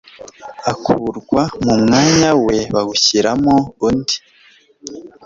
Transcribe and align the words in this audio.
akurwa 0.71 1.41
mu 1.63 1.73
mwanya 1.81 2.31
we 2.45 2.57
bawushyiramo 2.73 3.55
undi 3.87 4.15